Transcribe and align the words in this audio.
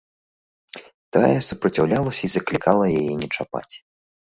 Тая 1.17 1.41
супраціўлялася 1.49 2.21
і 2.29 2.31
заклікала 2.39 2.85
яе 2.99 3.13
не 3.23 3.33
чапаць. 3.37 3.73